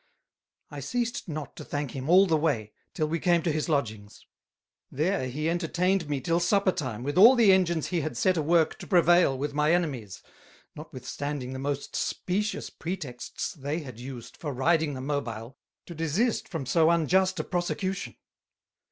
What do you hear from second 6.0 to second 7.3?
me till Suppertime with